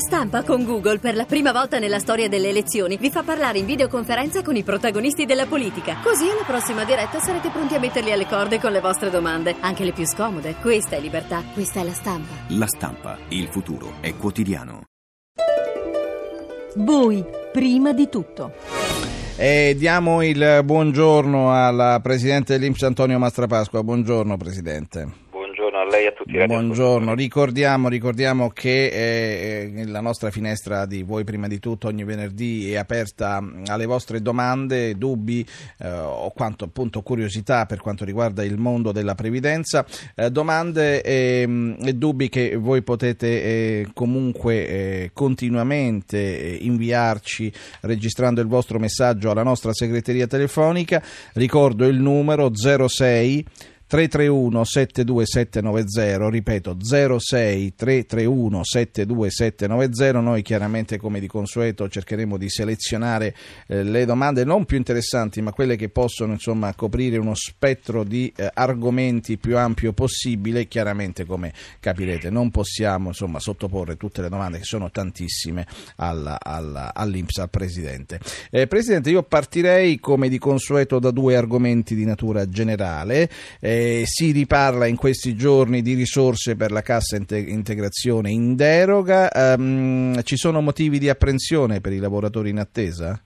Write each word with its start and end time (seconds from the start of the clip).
stampa 0.00 0.42
con 0.42 0.64
Google 0.64 0.98
per 0.98 1.14
la 1.14 1.24
prima 1.24 1.52
volta 1.52 1.78
nella 1.78 1.98
storia 1.98 2.28
delle 2.28 2.48
elezioni 2.48 2.96
vi 2.96 3.10
fa 3.10 3.22
parlare 3.22 3.58
in 3.58 3.66
videoconferenza 3.66 4.42
con 4.42 4.56
i 4.56 4.62
protagonisti 4.62 5.26
della 5.26 5.46
politica. 5.46 5.98
Così 6.02 6.24
alla 6.28 6.44
prossima 6.44 6.84
diretta 6.84 7.20
sarete 7.20 7.50
pronti 7.50 7.74
a 7.74 7.78
metterli 7.78 8.10
alle 8.10 8.26
corde 8.26 8.58
con 8.58 8.72
le 8.72 8.80
vostre 8.80 9.10
domande, 9.10 9.54
anche 9.60 9.84
le 9.84 9.92
più 9.92 10.06
scomode. 10.06 10.56
Questa 10.60 10.96
è 10.96 11.00
libertà, 11.00 11.42
questa 11.52 11.80
è 11.80 11.84
la 11.84 11.92
stampa. 11.92 12.34
La 12.48 12.66
stampa, 12.66 13.18
il 13.28 13.46
futuro 13.48 13.92
è 14.00 14.16
quotidiano. 14.16 14.84
Voi, 16.76 17.24
prima 17.52 17.92
di 17.92 18.08
tutto. 18.08 18.52
E 19.36 19.74
diamo 19.76 20.22
il 20.22 20.60
buongiorno 20.64 21.52
alla 21.52 22.00
Presidente 22.02 22.58
dell'Inps 22.58 22.82
Antonio 22.82 23.18
Mastrapasqua. 23.18 23.82
Buongiorno 23.82 24.36
Presidente. 24.36 25.29
Lei 25.90 26.04
e 26.04 26.06
a 26.06 26.12
tutti 26.12 26.36
i 26.36 26.46
Buongiorno, 26.46 27.14
ricordiamo, 27.14 27.88
ricordiamo 27.88 28.50
che 28.50 28.86
eh, 28.86 29.84
la 29.86 30.00
nostra 30.00 30.30
finestra 30.30 30.86
di 30.86 31.02
Voi 31.02 31.24
prima 31.24 31.48
di 31.48 31.58
tutto 31.58 31.88
ogni 31.88 32.04
venerdì 32.04 32.70
è 32.70 32.76
aperta 32.76 33.44
alle 33.66 33.86
vostre 33.86 34.22
domande, 34.22 34.96
dubbi 34.96 35.44
eh, 35.78 35.90
o 35.90 36.30
quanto 36.30 36.66
appunto 36.66 37.02
curiosità 37.02 37.66
per 37.66 37.80
quanto 37.80 38.04
riguarda 38.04 38.44
il 38.44 38.56
mondo 38.56 38.92
della 38.92 39.16
previdenza, 39.16 39.84
eh, 40.14 40.30
domande 40.30 41.02
e, 41.02 41.76
e, 41.82 41.94
dubbi 41.94 42.28
che 42.28 42.54
voi 42.54 42.82
potete 42.82 43.26
eh, 43.26 43.86
comunque 43.92 44.68
eh, 44.68 45.10
continuamente 45.12 46.18
eh, 46.18 46.58
inviarci 46.60 47.52
registrando 47.80 48.40
il 48.40 48.46
vostro 48.46 48.78
messaggio 48.78 49.32
alla 49.32 49.42
nostra 49.42 49.72
segreteria 49.72 50.28
telefonica. 50.28 51.02
Ricordo 51.32 51.84
il 51.84 51.98
numero 51.98 52.52
06 52.54 53.44
331 53.90 54.62
72790, 54.62 56.28
ripeto 56.28 56.76
06 56.80 57.74
331 57.74 58.60
72790, 58.62 60.20
noi 60.20 60.42
chiaramente 60.42 60.96
come 60.96 61.18
di 61.18 61.26
consueto 61.26 61.88
cercheremo 61.88 62.36
di 62.36 62.48
selezionare 62.48 63.34
eh, 63.66 63.82
le 63.82 64.04
domande 64.04 64.44
non 64.44 64.64
più 64.64 64.76
interessanti 64.76 65.42
ma 65.42 65.50
quelle 65.50 65.74
che 65.74 65.88
possono 65.88 66.34
insomma 66.34 66.72
coprire 66.76 67.16
uno 67.16 67.34
spettro 67.34 68.04
di 68.04 68.32
eh, 68.36 68.48
argomenti 68.54 69.38
più 69.38 69.58
ampio 69.58 69.92
possibile, 69.92 70.68
chiaramente 70.68 71.24
come 71.24 71.52
capirete 71.80 72.30
non 72.30 72.52
possiamo 72.52 73.08
insomma 73.08 73.40
sottoporre 73.40 73.96
tutte 73.96 74.22
le 74.22 74.28
domande 74.28 74.58
che 74.58 74.64
sono 74.64 74.92
tantissime 74.92 75.66
alla, 75.96 76.38
alla, 76.40 76.94
all'Inps, 76.94 77.38
al 77.38 77.50
Presidente. 77.50 78.20
Eh, 78.52 78.68
Presidente 78.68 79.10
io 79.10 79.24
partirei 79.24 79.98
come 79.98 80.28
di 80.28 80.38
consueto 80.38 81.00
da 81.00 81.10
due 81.10 81.34
argomenti 81.34 81.96
di 81.96 82.04
natura 82.04 82.48
generale. 82.48 83.28
Eh, 83.80 84.00
eh, 84.00 84.02
si 84.04 84.32
riparla 84.32 84.86
in 84.86 84.96
questi 84.96 85.34
giorni 85.34 85.80
di 85.80 85.94
risorse 85.94 86.54
per 86.54 86.70
la 86.70 86.82
cassa 86.82 87.16
integrazione 87.16 88.30
in 88.30 88.54
deroga. 88.54 89.30
Um, 89.32 90.22
ci 90.22 90.36
sono 90.36 90.60
motivi 90.60 90.98
di 90.98 91.08
apprensione 91.08 91.80
per 91.80 91.92
i 91.92 91.98
lavoratori 91.98 92.50
in 92.50 92.58
attesa? 92.58 93.18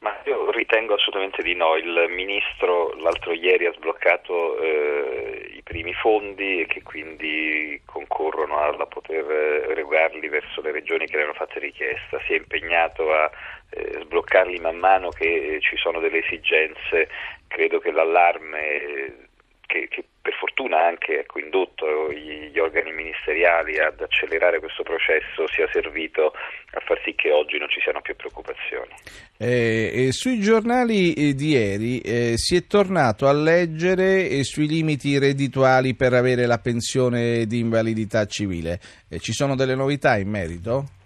Ma 0.00 0.20
io 0.26 0.50
ritengo 0.50 0.94
assolutamente 0.94 1.42
di 1.42 1.54
no. 1.54 1.76
Il 1.76 2.06
Ministro 2.10 2.94
l'altro 3.00 3.32
ieri 3.32 3.66
ha 3.66 3.72
sbloccato 3.72 4.58
eh, 4.58 5.52
i 5.54 5.62
primi 5.62 5.92
fondi 5.92 6.62
e 6.62 6.66
che 6.66 6.82
quindi 6.82 7.80
concorrono 7.84 8.58
a 8.58 8.86
poter 8.86 9.24
erogarli 9.70 10.28
verso 10.28 10.60
le 10.60 10.72
regioni 10.72 11.06
che 11.06 11.16
ne 11.16 11.22
hanno 11.22 11.34
fatto 11.34 11.60
richiesta. 11.60 12.18
Si 12.26 12.32
è 12.32 12.36
impegnato 12.36 13.12
a 13.12 13.30
eh, 13.70 14.00
sbloccarli 14.02 14.58
man 14.58 14.76
mano 14.76 15.10
che 15.10 15.58
ci 15.60 15.76
sono 15.76 16.00
delle 16.00 16.18
esigenze. 16.18 17.08
Credo 17.46 17.78
che 17.78 17.92
l'allarme 17.92 19.30
che, 19.72 19.88
che 19.88 20.04
per 20.20 20.34
fortuna 20.34 20.86
anche 20.86 21.20
ecco, 21.20 21.38
indotto 21.38 22.12
gli, 22.12 22.50
gli, 22.52 22.58
organi 22.58 22.92
ministeriali 22.92 23.78
ad 23.78 23.98
accelerare 24.00 24.58
questo 24.58 24.82
processo 24.82 25.48
sia 25.48 25.66
servito 25.72 26.32
a 26.74 26.80
far 26.84 27.00
sì 27.02 27.14
che 27.14 27.32
oggi 27.32 27.56
non 27.58 27.68
ci 27.70 27.80
siano 27.80 28.02
più 28.02 28.14
preoccupazioni. 28.14 28.92
Eh, 29.38 30.08
sui 30.12 30.40
giornali 30.40 31.14
eh, 31.14 31.34
di 31.34 31.48
ieri 31.48 32.00
eh, 32.00 32.34
si 32.36 32.54
è 32.54 32.66
tornato 32.66 33.26
a 33.26 33.32
leggere 33.32 34.28
eh, 34.28 34.44
sui 34.44 34.68
limiti 34.68 35.18
reddituali 35.18 35.94
per 35.94 36.12
avere 36.12 36.44
la 36.44 36.58
pensione 36.58 37.46
di 37.46 37.58
invalidità 37.58 38.26
civile. 38.26 38.78
Eh, 39.08 39.18
ci 39.20 39.32
sono 39.32 39.56
delle 39.56 39.74
novità 39.74 40.18
in 40.18 40.28
merito? 40.28 41.00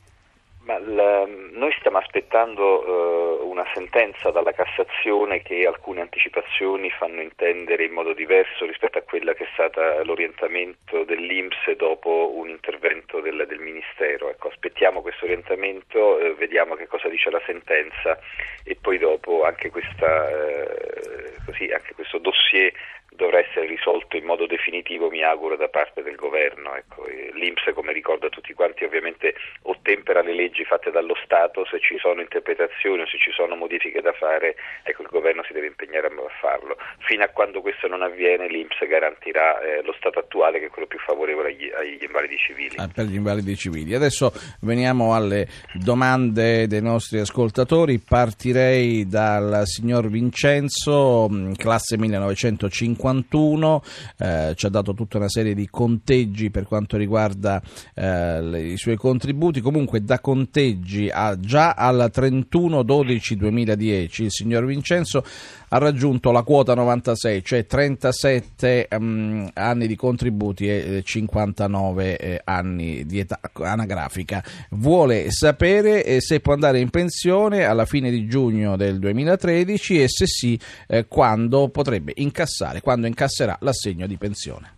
La, 0.67 1.25
noi 1.27 1.73
stiamo 1.79 1.99
aspettando 1.99 3.41
uh, 3.41 3.49
una 3.49 3.65
sentenza 3.73 4.33
dalla 4.33 4.51
Cassazione 4.51 5.41
che 5.41 5.65
alcune 5.65 6.01
anticipazioni 6.01 6.91
fanno 6.91 7.21
intendere 7.21 7.85
in 7.85 7.93
modo 7.93 8.13
diverso 8.13 8.67
rispetto 8.67 8.99
a 8.99 9.03
quella 9.03 9.33
che 9.35 9.45
è 9.45 9.49
stata 9.53 10.03
l'orientamento 10.03 11.05
dell'Inps 11.05 11.71
dopo 11.77 12.33
un 12.35 12.49
intervento 12.49 13.21
del, 13.21 13.45
del 13.47 13.61
Ministero. 13.61 14.29
Ecco, 14.29 14.49
aspettiamo 14.49 15.03
questo 15.03 15.25
orientamento, 15.27 16.17
uh, 16.17 16.35
vediamo 16.35 16.75
che 16.75 16.89
cosa 16.89 17.09
dice 17.09 17.31
la 17.31 17.43
sentenza 17.47 18.19
e 18.65 18.77
poi 18.81 18.99
dopo 18.99 19.45
anche, 19.45 19.71
questa, 19.71 20.29
uh, 20.29 21.45
così, 21.45 21.71
anche 21.71 21.95
questo 21.95 22.19
dossier 22.19 22.73
dovrà 23.17 23.39
essere 23.39 23.67
risolto 23.67 24.17
in 24.17 24.25
modo 24.25 24.47
definitivo, 24.47 25.09
mi 25.09 25.23
auguro, 25.23 25.57
da 25.57 25.69
parte 25.69 26.03
del 26.03 26.15
governo. 26.15 26.77
Ecco, 26.77 27.05
L'Inps, 27.33 27.73
come 27.75 27.93
ricordo 27.93 28.27
a 28.27 28.31
tutti 28.31 28.53
quanti, 28.55 28.85
ovviamente 28.85 29.35
ottempera 29.63 30.23
le 30.23 30.35
leggi 30.35 30.65
fatte 30.65 30.91
dallo 30.91 31.17
Stato, 31.25 31.65
se 31.67 31.81
ci 31.81 31.99
sono 31.99 32.21
interpretazioni 32.21 33.03
o 33.03 33.07
se 33.07 33.19
ci 33.19 33.33
sono 33.33 33.57
modifiche 33.57 34.01
da 34.01 34.13
fare, 34.13 34.55
ecco, 34.85 35.03
il 35.03 35.09
governo 35.09 35.43
si 35.45 35.53
deve 35.53 35.67
impegnare 35.67 36.07
a 36.07 36.11
farlo. 36.41 36.77
Fino 36.99 37.25
a 37.25 37.29
quando 37.29 37.61
questo 37.61 37.89
non 37.89 38.03
avviene, 38.03 38.49
l'Inps 38.49 38.87
garantirà 38.87 39.61
eh, 39.61 39.83
lo 39.83 39.95
stato 39.95 40.19
attuale, 40.19 40.61
che 40.61 40.67
è 40.67 40.71
quello 40.71 40.87
più 40.87 40.99
favorevole 40.99 41.49
agli, 41.49 41.71
agli 41.75 42.03
invalidi 42.03 42.37
civili. 42.37 42.77
Ah, 42.77 42.89
per 42.93 43.07
gli 43.07 43.17
invalidi 43.17 43.57
civili. 43.57 43.95
Adesso 43.95 44.33
veniamo 44.61 45.15
alle 45.15 45.47
domande 45.73 46.67
dei 46.67 46.83
nostri 46.83 47.19
ascoltatori. 47.19 47.99
Partirei 47.99 49.07
dal 49.07 49.63
signor 49.65 50.09
Vincenzo, 50.09 51.29
classe 51.57 51.97
1950. 51.97 53.06
51, 53.07 53.83
eh, 54.19 54.53
ci 54.57 54.67
ha 54.67 54.69
dato 54.69 54.93
tutta 54.95 55.19
una 55.19 55.29
serie 55.29 55.55
di 55.55 55.69
conteggi 55.69 56.51
per 56.51 56.67
quanto 56.67 56.97
riguarda 56.97 57.63
eh, 57.95 58.43
le, 58.43 58.63
i 58.63 58.77
suoi 58.77 58.97
contributi, 58.97 59.61
comunque 59.61 60.03
da 60.03 60.19
conteggi 60.21 61.09
a, 61.13 61.39
già 61.39 61.73
al 61.73 62.11
31-12-2010 62.13 64.25
il 64.25 64.31
signor 64.31 64.65
Vincenzo 64.65 65.23
ha 65.69 65.79
raggiunto 65.79 66.31
la 66.31 66.43
quota 66.43 66.75
96, 66.75 67.45
cioè 67.45 67.67
37 67.67 68.89
um, 68.97 69.51
anni 69.55 69.87
di 69.87 69.97
contributi 69.97 70.69
e 70.69 71.03
59 71.05 72.17
eh, 72.17 72.41
anni 72.45 73.05
di 73.05 73.19
età 73.19 73.41
anagrafica. 73.53 74.45
Vuole 74.71 75.31
sapere 75.31 76.05
eh, 76.05 76.21
se 76.21 76.41
può 76.41 76.53
andare 76.53 76.79
in 76.79 76.91
pensione 76.91 77.65
alla 77.65 77.85
fine 77.85 78.11
di 78.11 78.27
giugno 78.27 78.77
del 78.77 78.99
2013 78.99 80.03
e 80.03 80.09
se 80.09 80.27
sì, 80.27 80.59
eh, 80.87 81.07
quando 81.09 81.69
potrebbe 81.69 82.13
incassare, 82.17 82.81
quando 82.81 82.96
incasserà 83.05 83.57
l'assegno 83.61 84.07
di 84.07 84.17
pensione. 84.17 84.76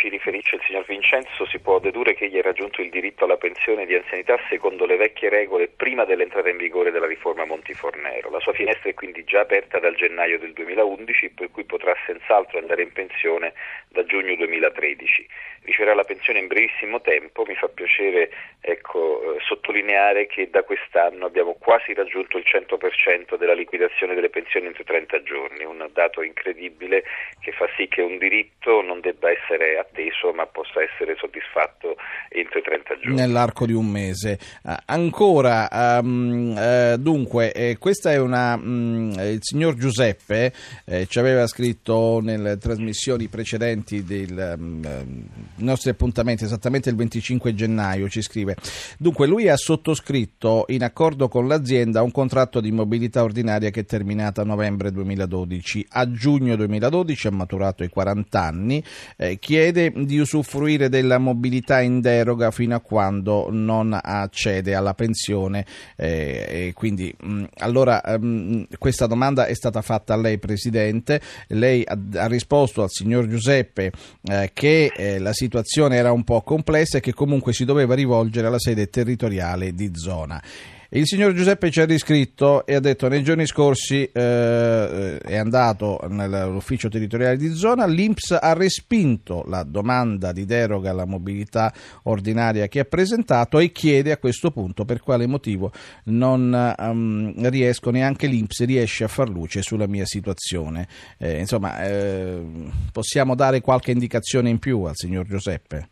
Ci 0.00 0.08
riferisce 0.08 0.56
il 0.56 0.62
signor 0.64 0.86
Vincenzo 0.86 1.44
si 1.44 1.58
può 1.58 1.78
dedurre 1.78 2.14
che 2.14 2.24
egli 2.24 2.38
ha 2.38 2.42
raggiunto 2.42 2.80
il 2.80 2.88
diritto 2.88 3.24
alla 3.24 3.36
pensione 3.36 3.84
di 3.84 3.94
anzianità 3.94 4.40
secondo 4.48 4.86
le 4.86 4.96
vecchie 4.96 5.28
regole 5.28 5.68
prima 5.68 6.06
dell'entrata 6.06 6.48
in 6.48 6.56
vigore 6.56 6.90
della 6.90 7.06
riforma 7.06 7.44
Montifornero. 7.44 8.30
La 8.30 8.40
sua 8.40 8.54
finestra 8.54 8.88
è 8.88 8.94
quindi 8.94 9.24
già 9.24 9.40
aperta 9.40 9.78
dal 9.78 9.94
gennaio 9.94 10.38
del 10.38 10.54
2011, 10.54 11.32
per 11.32 11.50
cui 11.50 11.64
potrà 11.64 11.94
senz'altro 12.06 12.58
andare 12.58 12.80
in 12.80 12.92
pensione 12.92 13.52
da 13.88 14.02
giugno 14.06 14.34
2013. 14.36 15.28
Riceverà 15.64 15.94
la 15.94 16.04
pensione 16.04 16.38
in 16.38 16.46
brevissimo 16.46 17.02
tempo, 17.02 17.44
mi 17.46 17.54
fa 17.54 17.68
piacere 17.68 18.30
ecco, 18.62 19.34
eh, 19.34 19.40
sottolineare 19.40 20.26
che 20.26 20.48
da 20.48 20.62
quest'anno 20.62 21.26
abbiamo 21.26 21.56
quasi 21.60 21.92
raggiunto 21.92 22.38
il 22.38 22.44
100% 22.46 23.36
della 23.36 23.52
liquidazione 23.52 24.14
delle 24.14 24.30
pensioni 24.30 24.66
entro 24.66 24.84
30 24.84 25.22
giorni, 25.22 25.64
un 25.64 25.86
dato 25.92 26.22
incredibile 26.22 27.04
che 27.40 27.52
fa 27.52 27.68
sì 27.76 27.88
che 27.88 28.00
un 28.00 28.16
diritto 28.16 28.80
non 28.80 29.00
debba 29.00 29.30
essere 29.30 29.76
atteso 29.90 30.32
ma 30.32 30.46
possa 30.46 30.80
essere 30.82 31.16
soddisfatto 31.18 31.96
entro 32.28 32.58
i 32.58 32.62
30 32.62 32.98
giorni. 33.00 33.16
Nell'arco 33.16 33.66
di 33.66 33.72
un 33.72 33.86
mese. 33.86 34.38
Uh, 34.62 34.74
ancora, 34.86 35.68
um, 36.00 36.54
uh, 36.56 36.96
dunque, 36.96 37.52
eh, 37.52 37.76
questa 37.78 38.12
è 38.12 38.18
una... 38.18 38.54
Um, 38.54 39.12
il 39.18 39.38
signor 39.40 39.74
Giuseppe 39.74 40.52
eh, 40.84 41.06
ci 41.06 41.18
aveva 41.18 41.46
scritto 41.46 42.20
nelle 42.22 42.56
trasmissioni 42.58 43.28
precedenti 43.28 44.04
dei 44.04 44.26
um, 44.30 45.26
nostri 45.56 45.90
appuntamenti, 45.90 46.44
esattamente 46.44 46.88
il 46.88 46.96
25 46.96 47.54
gennaio, 47.54 48.08
ci 48.08 48.22
scrive. 48.22 48.56
Dunque, 48.98 49.26
lui 49.26 49.48
ha 49.48 49.56
sottoscritto 49.56 50.64
in 50.68 50.84
accordo 50.84 51.28
con 51.28 51.48
l'azienda 51.48 52.02
un 52.02 52.12
contratto 52.12 52.60
di 52.60 52.70
mobilità 52.70 53.22
ordinaria 53.22 53.70
che 53.70 53.80
è 53.80 53.84
terminato 53.84 54.40
a 54.40 54.44
novembre 54.44 54.92
2012. 54.92 55.86
A 55.90 56.10
giugno 56.10 56.56
2012 56.56 57.26
ha 57.26 57.30
maturato 57.32 57.82
i 57.82 57.88
40 57.88 58.40
anni 58.40 58.82
eh, 59.16 59.38
chiede 59.38 59.79
di 59.88 60.18
usufruire 60.18 60.88
della 60.88 61.18
mobilità 61.18 61.80
in 61.80 62.00
deroga 62.00 62.50
fino 62.50 62.74
a 62.74 62.80
quando 62.80 63.48
non 63.50 63.98
accede 64.00 64.74
alla 64.74 64.94
pensione. 64.94 65.64
Eh, 65.96 66.72
quindi, 66.74 67.14
mh, 67.18 67.32
mm, 67.32 67.44
allora, 67.58 68.02
mh, 68.04 68.26
mm, 68.26 68.62
questa 68.78 69.06
domanda 69.06 69.46
è 69.46 69.54
stata 69.54 69.82
fatta 69.82 70.14
a 70.14 70.16
lei, 70.16 70.38
Presidente. 70.38 71.20
Lei 71.48 71.82
ha, 71.86 71.98
ha 72.14 72.26
risposto 72.26 72.82
al 72.82 72.90
signor 72.90 73.26
Giuseppe 73.26 73.92
eh, 74.24 74.50
che 74.52 74.92
eh, 74.94 75.18
la 75.18 75.32
situazione 75.32 75.96
era 75.96 76.12
un 76.12 76.24
po' 76.24 76.42
complessa 76.42 76.98
e 76.98 77.00
che 77.00 77.14
comunque 77.14 77.52
si 77.52 77.64
doveva 77.64 77.94
rivolgere 77.94 78.46
alla 78.46 78.58
sede 78.58 78.88
territoriale 78.88 79.72
di 79.74 79.90
zona. 79.94 80.42
Il 80.92 81.06
signor 81.06 81.34
Giuseppe 81.34 81.70
ci 81.70 81.80
ha 81.80 81.84
riscritto 81.84 82.66
e 82.66 82.74
ha 82.74 82.80
detto 82.80 83.06
nei 83.06 83.22
giorni 83.22 83.46
scorsi 83.46 84.10
eh, 84.12 85.18
è 85.18 85.36
andato 85.36 86.00
nell'ufficio 86.08 86.88
territoriale 86.88 87.36
di 87.36 87.54
zona, 87.54 87.86
l'Inps 87.86 88.32
ha 88.32 88.52
respinto 88.54 89.44
la 89.46 89.62
domanda 89.62 90.32
di 90.32 90.44
deroga 90.44 90.90
alla 90.90 91.04
mobilità 91.04 91.72
ordinaria 92.02 92.66
che 92.66 92.80
ha 92.80 92.84
presentato 92.84 93.60
e 93.60 93.70
chiede 93.70 94.10
a 94.10 94.16
questo 94.16 94.50
punto 94.50 94.84
per 94.84 94.98
quale 94.98 95.28
motivo 95.28 95.70
non 96.06 96.74
um, 96.76 97.48
riesco 97.48 97.92
neanche 97.92 98.26
l'Inps 98.26 98.64
riesce 98.64 99.04
a 99.04 99.08
far 99.08 99.28
luce 99.28 99.62
sulla 99.62 99.86
mia 99.86 100.06
situazione. 100.06 100.88
Eh, 101.18 101.38
insomma, 101.38 101.84
eh, 101.84 102.42
possiamo 102.90 103.36
dare 103.36 103.60
qualche 103.60 103.92
indicazione 103.92 104.50
in 104.50 104.58
più 104.58 104.82
al 104.82 104.96
signor 104.96 105.24
Giuseppe? 105.24 105.90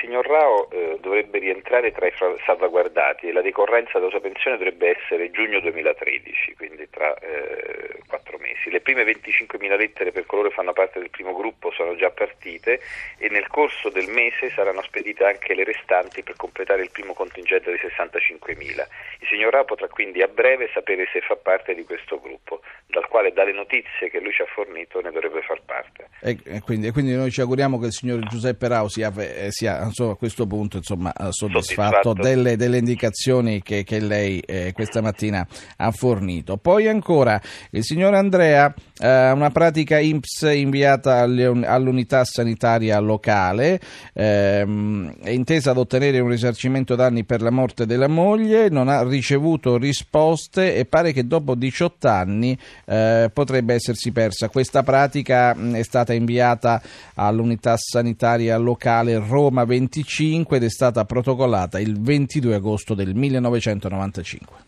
Signor 0.00 0.26
Rao 0.26 0.70
eh, 0.70 0.98
dovrebbe 1.00 1.38
rientrare 1.38 1.92
tra 1.92 2.06
i 2.06 2.12
salvaguardati 2.44 3.28
e 3.28 3.32
la 3.32 3.42
decorrenza 3.42 3.98
della 3.98 4.10
sua 4.10 4.20
pensione 4.20 4.56
dovrebbe 4.56 4.96
essere 4.96 5.30
giugno 5.30 5.60
2013, 5.60 6.54
quindi 6.56 6.88
tra 6.90 7.16
eh, 7.18 7.98
quattro 8.06 8.38
mesi. 8.38 8.70
Le 8.70 8.80
prime 8.80 9.04
25.000 9.04 9.76
lettere 9.76 10.12
per 10.12 10.26
coloro 10.26 10.48
che 10.48 10.54
fanno 10.54 10.72
parte 10.72 10.98
del 10.98 11.10
primo 11.10 11.34
gruppo 11.34 11.70
sono 11.72 11.94
già 11.96 12.10
partite 12.10 12.80
e 13.18 13.28
nel 13.28 13.46
corso 13.48 13.88
del 13.90 14.08
mese 14.08 14.50
saranno 14.50 14.82
spedite 14.82 15.24
anche 15.24 15.54
le 15.54 15.64
restanti 15.64 16.22
per 16.22 16.36
completare 16.36 16.82
il 16.82 16.90
primo 16.90 17.12
contingente 17.12 17.70
di 17.70 17.78
65.000. 17.78 18.86
Il 19.20 19.26
signor 19.28 19.52
Rao 19.52 19.64
potrà 19.64 19.88
quindi 19.88 20.22
a 20.22 20.28
breve 20.28 20.70
sapere 20.72 21.08
se 21.12 21.20
fa 21.20 21.36
parte 21.36 21.74
di 21.74 21.84
questo 21.84 22.20
gruppo, 22.20 22.60
dal 22.86 23.06
quale 23.08 23.32
dalle 23.32 23.52
notizie 23.52 24.10
che 24.10 24.20
lui 24.20 24.32
ci 24.32 24.42
ha 24.42 24.46
fornito 24.46 25.00
ne 25.00 25.10
dovrebbe 25.10 25.42
far 25.42 25.60
parte. 25.64 26.08
E, 26.20 26.38
e, 26.44 26.60
quindi, 26.60 26.88
e 26.88 26.92
quindi, 26.92 27.14
noi 27.14 27.30
ci 27.30 27.40
auguriamo 27.40 27.78
che 27.78 27.86
il 27.86 27.92
signor 27.92 28.20
Giuseppe 28.26 28.68
Rao 28.68 28.88
sia, 28.88 29.12
eh, 29.16 29.50
sia 29.50 29.87
insomma, 29.88 30.12
a 30.12 30.16
questo 30.16 30.46
punto 30.46 30.76
insomma, 30.78 31.12
soddisfatto, 31.30 32.12
soddisfatto. 32.12 32.12
Delle, 32.14 32.56
delle, 32.56 32.78
indicazioni 32.78 33.62
che, 33.62 33.84
che 33.84 34.00
lei 34.00 34.40
eh, 34.40 34.72
questa 34.72 35.00
mattina 35.00 35.46
ha 35.76 35.90
fornito. 35.90 36.56
Poi 36.56 36.88
ancora 36.88 37.40
il 37.70 37.84
signor 37.84 38.14
Andrea, 38.14 38.72
eh, 38.98 39.30
una 39.30 39.50
pratica 39.50 39.98
IMPS 39.98 40.50
inviata 40.54 41.18
all'unità 41.20 42.24
sanitaria 42.24 42.98
locale, 42.98 43.80
ehm, 44.12 45.16
è 45.22 45.30
intesa 45.30 45.70
ad 45.70 45.78
ottenere 45.78 46.20
un 46.20 46.28
risarcimento 46.28 46.94
danni 46.94 47.24
per 47.24 47.42
la 47.42 47.50
morte 47.50 47.86
della 47.86 48.08
moglie, 48.08 48.68
non 48.68 48.88
ha 48.88 49.02
ricevuto 49.02 49.76
risposte 49.76 50.74
e 50.74 50.84
pare 50.84 51.12
che 51.12 51.26
dopo 51.26 51.54
18 51.54 52.08
anni 52.08 52.58
eh, 52.86 53.30
potrebbe 53.32 53.74
essersi 53.74 54.12
persa. 54.12 54.48
Questa 54.48 54.82
pratica 54.82 55.54
mh, 55.54 55.74
è 55.74 55.82
stata 55.82 56.12
inviata 56.12 56.80
all'unità 57.14 57.76
sanitaria 57.76 58.56
locale 58.56 59.18
Roma 59.18 59.64
25 59.78 60.56
ed 60.56 60.64
è 60.64 60.70
stata 60.70 61.04
protocollata 61.04 61.78
il 61.78 62.00
22 62.00 62.54
agosto 62.54 62.94
del 62.94 63.14
1995 63.14 64.66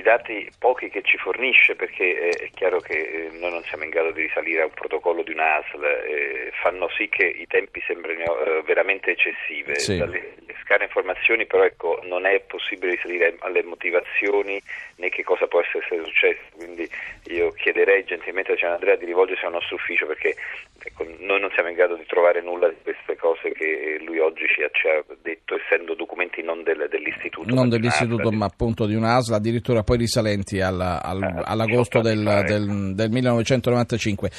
i 0.00 0.02
dati 0.02 0.48
pochi 0.58 0.88
che 0.88 1.02
ci 1.02 1.18
fornisce, 1.18 1.74
perché 1.74 2.30
è 2.30 2.50
chiaro 2.54 2.80
che 2.80 2.96
eh, 2.96 3.30
noi 3.38 3.50
non 3.52 3.62
siamo 3.64 3.84
in 3.84 3.90
grado 3.90 4.12
di 4.12 4.22
risalire 4.22 4.62
a 4.62 4.64
un 4.64 4.72
protocollo 4.72 5.22
di 5.22 5.32
un'ASL, 5.32 5.84
eh, 5.84 6.52
fanno 6.62 6.88
sì 6.96 7.08
che 7.08 7.26
i 7.26 7.46
tempi 7.46 7.82
sembrino 7.86 8.40
eh, 8.40 8.62
veramente 8.62 9.10
eccessive. 9.10 9.78
Sì. 9.78 9.98
Dalle 9.98 10.36
scarne 10.62 10.84
informazioni 10.84 11.46
però 11.46 11.64
ecco, 11.64 12.00
non 12.04 12.24
è 12.26 12.40
possibile 12.40 12.94
risalire 12.94 13.36
alle 13.40 13.62
motivazioni 13.62 14.60
né 14.96 15.08
che 15.10 15.22
cosa 15.22 15.46
può 15.46 15.60
essere 15.60 15.84
successo, 16.04 16.40
quindi 16.56 16.88
io 17.26 17.50
chiederei 17.50 18.04
gentilmente 18.04 18.52
a 18.52 18.56
Gian 18.56 18.72
Andrea 18.72 18.96
di 18.96 19.04
rivolgersi 19.04 19.44
al 19.44 19.52
nostro 19.52 19.76
ufficio 19.76 20.06
perché 20.06 20.34
ecco, 20.82 21.04
noi 21.20 21.40
non 21.40 21.50
siamo 21.54 21.68
in 21.68 21.74
grado 21.74 21.96
di 21.96 22.04
trovare 22.06 22.42
nulla 22.42 22.68
di 22.68 22.76
queste 22.82 23.16
cose 23.16 23.52
che 23.52 24.00
lui 24.04 24.18
oggi 24.18 24.46
ci 24.46 24.62
ha, 24.62 24.68
ci 24.72 24.86
ha 24.88 25.04
detto, 25.22 25.56
essendo 25.56 25.94
documenti 25.94 26.42
non 26.42 26.62
del, 26.62 26.86
dell'istituto. 26.90 27.54
Non 27.54 27.68
dell'istituto 27.68 28.30
ma 28.30 28.46
appunto 28.46 28.86
di 28.86 28.94
un'ASL, 28.94 29.34
addirittura 29.34 29.82
poi 29.82 29.98
risalenti 29.98 30.60
alla, 30.60 31.02
al, 31.02 31.22
eh, 31.22 31.42
all'agosto 31.44 32.00
del, 32.00 32.44
del, 32.46 32.94
del, 32.94 33.10
1995. 33.10 34.30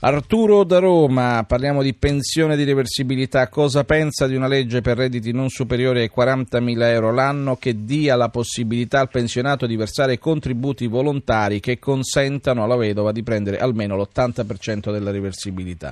Arturo 0.00 0.64
da 0.64 0.78
Roma, 0.78 1.44
parliamo 1.46 1.82
di 1.82 1.94
pensione 1.94 2.56
di 2.56 2.64
reversibilità, 2.64 3.48
cosa 3.48 3.84
pensa 3.84 4.26
di 4.26 4.34
una 4.34 4.48
legge 4.48 4.80
per 4.80 4.96
redditi 4.96 5.32
non 5.32 5.48
superiori 5.48 6.00
ai 6.00 6.10
40.000 6.14 6.82
euro 6.82 7.12
l'anno 7.12 7.56
che 7.56 7.84
dia 7.84 8.16
la 8.16 8.28
possibilità 8.28 9.00
al 9.00 9.10
pensionato 9.10 9.66
di 9.66 9.76
versare 9.76 10.18
contributi 10.18 10.86
volontari 10.86 11.60
che 11.60 11.78
consentano 11.78 12.64
alla 12.64 12.76
vedova 12.76 13.12
di 13.12 13.22
prendere 13.22 13.58
almeno 13.58 13.96
l'80% 13.96 14.90
della 14.90 15.10
reversibilità? 15.10 15.89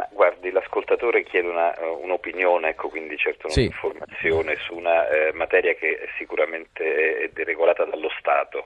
Ma 0.00 0.08
guardi, 0.12 0.50
l'ascoltatore 0.50 1.22
chiede 1.24 1.48
una, 1.48 1.74
uh, 1.78 2.02
un'opinione, 2.02 2.70
ecco, 2.70 2.88
quindi 2.88 3.18
certo 3.18 3.48
un'informazione 3.54 4.56
sì. 4.56 4.62
su 4.62 4.74
una 4.74 5.06
eh, 5.10 5.32
materia 5.34 5.74
che 5.74 6.08
sicuramente 6.16 7.18
è 7.18 7.28
deregolata 7.34 7.84
dallo 7.84 8.08
Stato 8.18 8.64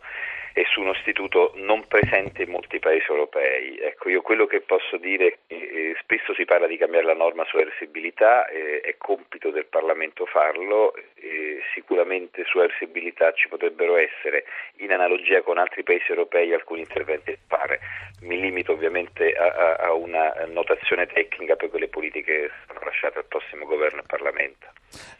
e 0.56 0.65
su 0.71 0.81
uno 0.81 0.93
istituto 0.93 1.53
non 1.56 1.85
presente 1.89 2.45
in 2.45 2.51
molti 2.51 2.79
paesi 2.79 3.06
europei. 3.11 3.77
Ecco, 3.77 4.09
io 4.09 4.23
quello 4.23 4.47
che 4.47 4.61
posso 4.61 4.97
dire 4.99 5.27
è 5.27 5.37
che 5.49 5.55
eh, 5.56 5.97
spesso 6.01 6.33
si 6.33 6.45
parla 6.45 6.69
di 6.69 6.77
cambiare 6.77 7.06
la 7.06 7.15
norma 7.15 7.45
sulla 7.45 7.65
reversibilità, 7.65 8.47
eh, 8.47 8.81
è 8.81 8.95
compito 8.97 9.51
del 9.51 9.67
Parlamento 9.67 10.27
farlo, 10.27 10.95
eh, 10.95 11.59
sicuramente 11.75 12.45
sulla 12.45 12.67
reversibilità 12.67 13.33
ci 13.33 13.49
potrebbero 13.49 13.97
essere, 13.97 14.45
in 14.77 14.93
analogia 14.93 15.43
con 15.43 15.59
altri 15.59 15.83
paesi 15.83 16.11
europei, 16.11 16.55
alcuni 16.55 16.83
interventi 16.83 17.33
da 17.33 17.56
fare. 17.56 17.81
Mi 18.21 18.39
limito 18.41 18.73
ovviamente 18.73 19.33
a, 19.33 19.75
a 19.75 19.93
una 19.93 20.47
notazione 20.47 21.06
tecnica 21.06 21.56
per 21.56 21.69
quelle 21.69 21.89
politiche 21.89 22.23
che 22.25 22.51
saranno 22.67 22.87
lasciate 22.87 23.19
al 23.19 23.27
prossimo 23.27 23.67
governo 23.67 24.01
e 24.01 24.05
Parlamento. 24.06 24.67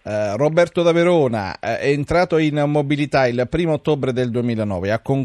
Uh, 0.05 0.37
Roberto 0.37 0.83
da 0.83 0.93
Verona 0.93 1.59
è 1.59 1.89
entrato 1.89 2.39
in 2.39 2.63
mobilità 2.67 3.27
il 3.27 3.47
primo 3.51 3.73
ottobre 3.73 4.13
del 4.13 4.31
2009, 4.31 4.93
ha 4.93 5.01
concluso 5.01 5.23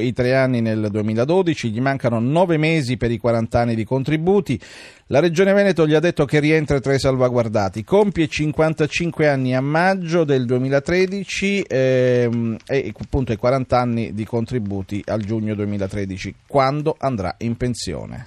i 0.00 0.12
tre 0.12 0.34
anni 0.34 0.60
nel 0.60 0.88
2012, 0.90 1.70
gli 1.70 1.80
mancano 1.80 2.18
nove 2.18 2.56
mesi 2.56 2.96
per 2.96 3.10
i 3.10 3.18
40 3.18 3.58
anni 3.58 3.74
di 3.74 3.84
contributi. 3.84 4.60
La 5.06 5.20
Regione 5.20 5.52
Veneto 5.52 5.86
gli 5.86 5.94
ha 5.94 6.00
detto 6.00 6.24
che 6.24 6.40
rientra 6.40 6.80
tra 6.80 6.94
i 6.94 6.98
salvaguardati, 6.98 7.84
compie 7.84 8.28
55 8.28 9.28
anni 9.28 9.54
a 9.54 9.60
maggio 9.60 10.24
del 10.24 10.46
2013 10.46 11.64
ehm, 11.68 12.56
e 12.66 12.92
appunto 12.98 13.32
i 13.32 13.36
40 13.36 13.78
anni 13.78 14.14
di 14.14 14.24
contributi 14.24 15.02
al 15.06 15.20
giugno 15.20 15.54
2013, 15.54 16.34
quando 16.46 16.96
andrà 16.98 17.34
in 17.38 17.56
pensione? 17.56 18.26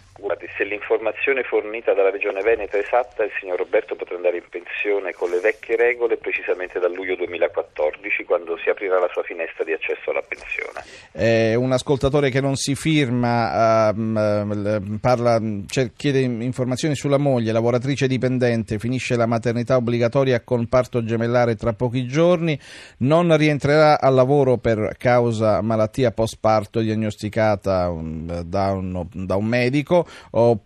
L'informazione 0.57 0.94
fornita 1.44 1.94
dalla 1.94 2.10
Regione 2.10 2.42
Veneto 2.42 2.78
è 2.78 2.80
esatta, 2.80 3.24
il 3.24 3.31
signor 3.40 3.57
Roberto 3.57 3.96
potrà 3.96 4.16
andare 4.16 4.38
in 4.38 4.44
pensione 4.50 5.13
con 5.13 5.30
le 5.30 5.40
vecchie 5.40 5.75
regole 5.75 6.18
precisamente 6.18 6.80
dal 6.80 6.94
luglio 6.94 7.16
2014 7.16 8.24
quando 8.24 8.58
si 8.58 8.70
aprirà 8.70 9.00
la 9.00 9.10
sua 9.12 9.24
finestra 9.24 9.63
di 9.63 9.74
accesso 9.74 10.10
alla 10.12 10.24
pensione. 10.27 10.84
Eh, 11.12 11.56
un 11.56 11.72
ascoltatore 11.72 12.29
che 12.29 12.41
non 12.41 12.56
si 12.56 12.75
firma 12.75 13.89
uh, 13.89 15.00
parla, 15.00 15.39
cioè, 15.68 15.91
chiede 15.96 16.20
informazioni 16.20 16.96
sulla 16.96 17.18
moglie, 17.18 17.51
lavoratrice 17.51 18.08
dipendente, 18.08 18.79
finisce 18.79 19.15
la 19.15 19.25
maternità 19.25 19.75
obbligatoria 19.75 20.41
con 20.41 20.68
parto 20.68 21.03
gemellare 21.03 21.56
tra 21.56 21.74
pochi 21.74 22.08
giorni, 22.08 22.60
non 23.00 23.36
rientrerà 23.38 24.00
al 24.00 24.13
lavoro 24.13 24.58
per 24.58 24.96
causa 24.98 25.62
malattia 25.62 26.12
post 26.12 26.38
parto 26.39 26.79
diagnosticata 26.79 27.89
um, 27.89 28.41
da, 28.41 28.72
un, 28.72 29.06
da 29.12 29.36
un 29.36 29.46
medico, 29.46 30.06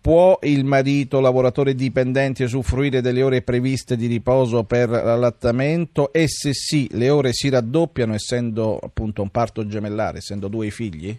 può 0.00 0.29
il 0.42 0.64
marito 0.64 1.20
lavoratore 1.20 1.74
dipendente 1.74 2.44
usufruire 2.44 3.00
delle 3.00 3.22
ore 3.22 3.42
previste 3.42 3.96
di 3.96 4.06
riposo 4.06 4.64
per 4.64 4.88
l'allattamento 4.88 6.12
e 6.12 6.28
se 6.28 6.52
sì, 6.52 6.88
le 6.92 7.10
ore 7.10 7.32
si 7.32 7.48
raddoppiano 7.48 8.14
essendo 8.14 8.78
appunto 8.80 9.22
un 9.22 9.30
parto 9.30 9.66
gemellare, 9.66 10.18
essendo 10.18 10.48
due 10.48 10.70
figli? 10.70 11.18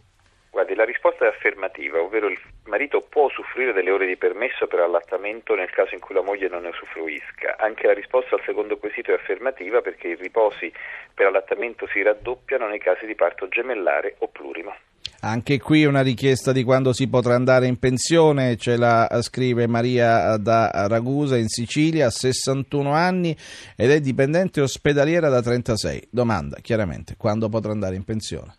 Guardi, 0.51 0.75
la 0.75 0.84
risposta 0.84 1.25
è 1.25 1.27
affermativa, 1.30 2.01
ovvero 2.01 2.27
il 2.27 2.38
marito 2.65 3.01
può 3.01 3.25
usufruire 3.25 3.74
delle 3.74 3.91
ore 3.91 4.06
di 4.06 4.18
permesso 4.18 4.68
per 4.68 4.80
allattamento 4.80 5.56
nel 5.56 5.70
caso 5.70 5.94
in 5.94 6.01
cui 6.01 6.13
la 6.13 6.22
moglie 6.22 6.50
non 6.50 6.63
ne 6.63 6.70
usufruisca. 6.70 7.58
Anche 7.58 7.88
la 7.88 7.94
risposta 7.94 8.36
al 8.36 8.41
secondo 8.46 8.77
quesito 8.77 9.12
è 9.12 9.15
affermativa 9.15 9.82
perché 9.82 10.10
i 10.10 10.15
riposi 10.15 10.72
per 11.13 11.27
allattamento 11.27 11.88
si 11.88 12.01
raddoppiano 12.01 12.68
nei 12.68 12.80
casi 12.80 13.06
di 13.06 13.15
parto 13.15 13.48
gemellare 13.48 14.15
o 14.20 14.27
plurimo. 14.27 14.75
Anche 15.24 15.60
qui 15.60 15.86
una 15.86 16.01
richiesta 16.01 16.51
di 16.51 16.63
quando 16.63 16.93
si 16.93 17.08
potrà 17.08 17.36
andare 17.36 17.67
in 17.67 17.77
pensione, 17.77 18.58
ce 18.58 18.75
la 18.75 19.08
scrive 19.22 19.67
Maria 19.67 20.36
da 20.38 20.88
Ragusa 20.88 21.38
in 21.38 21.48
Sicilia, 21.48 22.10
61 22.10 22.91
anni 22.91 23.38
ed 23.75 23.91
è 23.91 24.01
dipendente 24.01 24.62
ospedaliera 24.62 25.29
da 25.29 25.41
36. 25.41 26.08
Domanda 26.10 26.58
chiaramente 26.62 27.15
quando 27.17 27.50
potrà 27.50 27.72
andare 27.72 27.96
in 27.96 28.03
pensione. 28.03 28.55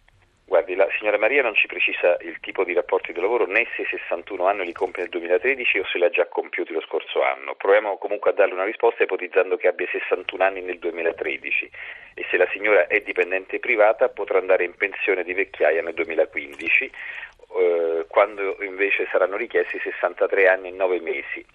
Maria 1.22 1.42
non 1.42 1.54
ci 1.54 1.68
precisa 1.68 2.16
il 2.22 2.40
tipo 2.40 2.64
di 2.64 2.72
rapporti 2.72 3.12
di 3.12 3.20
lavoro 3.20 3.46
né 3.46 3.68
se 3.76 3.86
61 3.88 4.44
anni 4.44 4.64
li 4.64 4.72
compie 4.72 5.02
nel 5.02 5.10
2013 5.12 5.78
o 5.78 5.84
se 5.84 5.98
li 5.98 6.04
ha 6.04 6.10
già 6.10 6.26
compiuti 6.26 6.72
lo 6.72 6.80
scorso 6.80 7.22
anno. 7.22 7.54
Proviamo 7.54 7.96
comunque 7.96 8.32
a 8.32 8.34
darle 8.34 8.54
una 8.54 8.64
risposta 8.64 9.04
ipotizzando 9.04 9.56
che 9.56 9.68
abbia 9.68 9.86
61 9.88 10.42
anni 10.42 10.62
nel 10.62 10.80
2013 10.80 11.70
e 12.14 12.26
se 12.28 12.36
la 12.36 12.48
signora 12.50 12.88
è 12.88 13.00
dipendente 13.02 13.60
privata 13.60 14.08
potrà 14.08 14.38
andare 14.38 14.64
in 14.64 14.74
pensione 14.74 15.22
di 15.22 15.32
vecchiaia 15.32 15.80
nel 15.80 15.94
2015 15.94 16.90
eh, 17.54 18.04
quando 18.08 18.56
invece 18.64 19.06
saranno 19.12 19.36
richiesti 19.36 19.78
63 19.78 20.48
anni 20.48 20.70
e 20.70 20.72
9 20.72 21.00
mesi. 21.02 21.46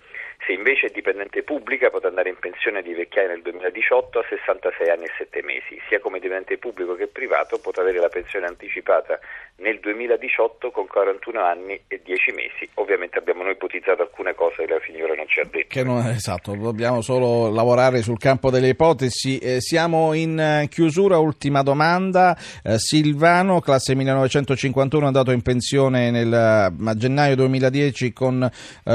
Se 0.48 0.54
invece 0.54 0.88
è 0.88 0.92
dipendente 0.94 1.44
pubblica 1.44 1.90
potrà 1.90 2.08
andare 2.08 2.30
in 2.30 2.40
pensione 2.40 2.82
di 2.82 2.94
vecchiaia 2.94 3.28
nel 3.28 3.42
2018 3.42 4.20
a 4.20 4.26
66 4.30 4.90
anni 4.90 5.04
e 5.04 5.12
7 5.18 5.44
mesi. 5.44 5.78
Sia 5.90 6.00
come 6.00 6.20
dipendente 6.20 6.58
pubblico 6.58 6.96
che 6.96 7.08
privato 7.08 7.60
potrà 7.60 7.82
avere 7.82 8.00
la 8.00 8.08
pensione 8.08 8.46
anticipata 8.46 9.20
nel 9.58 9.80
2018 9.82 10.72
con 10.72 10.88
41 10.88 11.44
anni 11.44 11.82
e 11.90 12.00
10 12.02 12.32
mesi. 12.32 12.70
Ovviamente 12.76 13.18
abbiamo 13.18 13.44
noi 13.44 13.54
ipotizzato 13.54 14.04
alcune 14.04 14.36
cose 14.36 14.66
che 14.66 14.72
la 14.72 14.80
signora 14.86 15.16
non 15.16 15.28
ci 15.28 15.42
ha 15.42 15.48
detto. 15.52 15.84
Non, 15.84 16.06
esatto, 16.08 16.56
dobbiamo 16.56 17.02
solo 17.02 17.52
lavorare 17.52 18.02
sul 18.02 18.18
campo 18.18 18.50
delle 18.50 18.70
ipotesi. 18.70 19.40
Eh, 19.40 19.60
siamo 19.60 20.14
in 20.14 20.40
eh, 20.40 20.68
chiusura, 20.70 21.18
ultima 21.18 21.62
domanda. 21.62 22.38
Eh, 22.64 22.78
Silvano, 22.78 23.60
classe 23.60 23.96
1951, 23.96 25.04
è 25.04 25.08
andato 25.08 25.32
in 25.32 25.42
pensione 25.42 26.10
nel, 26.10 26.32
a 26.32 26.96
gennaio 26.96 27.36
2010 27.36 28.14
con 28.14 28.50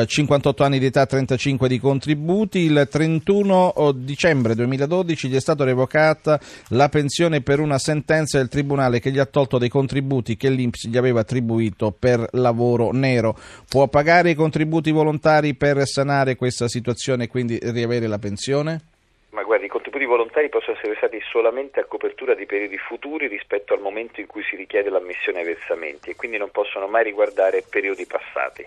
58 0.07 0.65
anni 0.65 0.79
di 0.79 0.87
età, 0.87 1.05
35 1.05 1.41
45 1.43 1.69
di 1.69 1.81
contributi. 1.81 2.59
Il 2.61 2.87
31 2.89 3.93
dicembre 3.97 4.55
2012 4.55 5.29
gli 5.29 5.35
è 5.35 5.41
stata 5.41 5.65
revocata 5.65 6.41
la 6.69 6.89
pensione 6.89 7.41
per 7.41 7.59
una 7.59 7.79
sentenza 7.79 8.39
del 8.39 8.49
Tribunale 8.49 9.01
che 9.01 9.11
gli 9.11 9.19
ha 9.19 9.27
tolto 9.27 9.59
dei 9.59 9.69
contributi 9.69 10.37
che 10.37 10.51
l'Inps 10.51 10.87
gli 10.87 10.97
aveva 10.97 11.21
attribuito 11.21 11.91
per 11.91 12.29
lavoro 12.33 12.93
nero. 12.93 13.37
Può 13.69 13.89
pagare 13.89 14.31
i 14.31 14.35
contributi 14.35 14.93
volontari 14.93 15.55
per 15.55 15.85
sanare 15.85 16.37
questa 16.37 16.69
situazione 16.69 17.25
e 17.25 17.29
quindi 17.29 17.59
riavere 17.61 18.07
la 18.07 18.19
pensione? 18.19 18.92
Ma 19.33 19.45
guardi, 19.45 19.65
i 19.65 19.69
contributi 19.69 20.05
volontari 20.05 20.51
possono 20.51 20.77
essere 20.77 20.93
usati 20.93 21.19
solamente 21.33 21.81
a 21.81 21.87
copertura 21.87 22.35
di 22.35 22.45
periodi 22.45 22.77
futuri 22.77 23.29
rispetto 23.29 23.73
al 23.73 23.81
momento 23.81 24.21
in 24.21 24.27
cui 24.27 24.43
si 24.43 24.57
richiede 24.57 24.91
l'ammissione 24.91 25.39
ai 25.39 25.47
versamenti 25.47 26.11
e 26.11 26.17
quindi 26.17 26.37
non 26.37 26.51
possono 26.51 26.87
mai 26.87 27.05
riguardare 27.05 27.65
periodi 27.67 28.05
passati. 28.05 28.63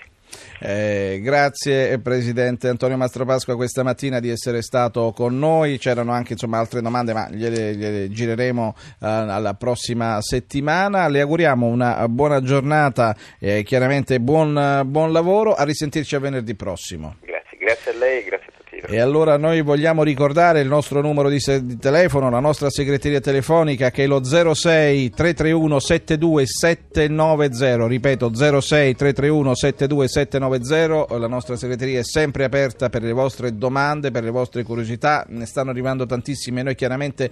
Eh, 0.60 1.20
grazie 1.22 2.00
Presidente 2.00 2.68
Antonio 2.68 2.98
Mastropasqua 2.98 3.56
questa 3.56 3.84
mattina 3.84 4.20
di 4.20 4.30
essere 4.32 4.64
stato 4.64 5.12
con 5.16 5.38
noi, 5.38 5.78
c'erano 5.78 6.12
anche 6.14 6.34
insomma, 6.34 6.58
altre 6.58 6.82
domande 6.82 7.14
ma 7.14 7.30
gliele, 7.30 7.76
gliele 7.76 8.10
gireremo 8.10 8.76
eh, 8.76 9.06
alla 9.06 9.54
prossima 9.54 10.20
settimana, 10.20 11.08
le 11.10 11.22
auguriamo 11.22 11.68
una 11.68 12.08
buona 12.08 12.42
giornata, 12.42 13.16
eh, 13.40 13.62
chiaramente 13.62 14.20
buon, 14.20 14.82
buon 14.88 15.12
lavoro, 15.12 15.54
a 15.54 15.64
risentirci 15.64 16.16
a 16.16 16.20
venerdì 16.20 16.56
prossimo. 16.56 17.18
Grazie, 17.22 17.58
grazie 17.60 17.92
a 17.92 17.96
lei, 17.98 18.24
grazie. 18.24 18.45
E 18.88 19.00
allora 19.00 19.36
noi 19.38 19.62
vogliamo 19.62 20.04
ricordare 20.04 20.60
il 20.60 20.68
nostro 20.68 21.02
numero 21.02 21.28
di, 21.28 21.40
se- 21.40 21.66
di, 21.66 21.78
telefono, 21.78 22.30
la 22.30 22.40
nostra 22.40 22.70
segreteria 22.70 23.20
telefonica 23.20 23.90
che 23.90 24.04
è 24.04 24.08
lo 24.08 24.24
06 24.24 25.10
331 25.10 25.80
72 25.80 26.46
790, 26.46 27.88
ripeto 27.88 28.32
06 28.34 28.96
331 28.96 29.56
72 29.56 30.08
790, 30.08 31.18
la 31.18 31.28
nostra 31.28 31.56
segreteria 31.56 32.00
è 32.00 32.04
sempre 32.04 32.44
aperta 32.44 32.90
per 32.90 33.02
le 33.02 33.12
vostre 33.12 33.58
domande, 33.58 34.12
per 34.12 34.24
le 34.24 34.30
vostre 34.30 34.62
curiosità, 34.62 35.26
ne 35.30 35.48
stanno 35.48 35.72
arrivando 35.72 36.06
tantissime, 36.06 36.62
noi 36.62 36.76
chiaramente 36.76 37.32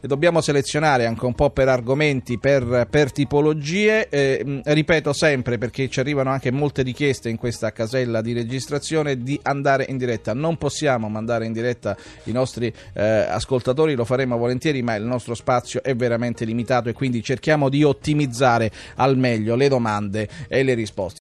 le 0.00 0.08
dobbiamo 0.08 0.40
selezionare 0.40 1.06
anche 1.06 1.26
un 1.26 1.34
po' 1.34 1.50
per 1.50 1.68
argomenti, 1.68 2.38
per, 2.38 2.86
per 2.88 3.10
tipologie, 3.10 4.08
eh, 4.08 4.60
ripeto 4.64 5.12
sempre 5.12 5.58
perché 5.58 5.88
ci 5.88 5.98
arrivano 5.98 6.30
anche 6.30 6.52
molte 6.52 6.82
richieste 6.82 7.28
in 7.28 7.36
questa 7.36 7.72
casella 7.72 8.20
di 8.20 8.32
registrazione 8.32 9.18
di 9.18 9.38
andare 9.42 9.86
in 9.88 9.96
diretta, 9.96 10.32
non 10.32 10.56
possiamo 10.56 10.90
possiamo 10.92 11.08
mandare 11.08 11.46
in 11.46 11.52
diretta 11.52 11.96
i 12.24 12.32
nostri 12.32 12.72
eh, 12.92 13.02
ascoltatori, 13.02 13.94
lo 13.94 14.04
faremo 14.04 14.36
volentieri, 14.36 14.82
ma 14.82 14.94
il 14.94 15.04
nostro 15.04 15.34
spazio 15.34 15.82
è 15.82 15.94
veramente 15.96 16.44
limitato 16.44 16.88
e 16.90 16.92
quindi 16.92 17.22
cerchiamo 17.22 17.68
di 17.68 17.82
ottimizzare 17.82 18.70
al 18.96 19.16
meglio 19.16 19.54
le 19.54 19.68
domande 19.68 20.28
e 20.48 20.62
le 20.62 20.74
risposte. 20.74 21.10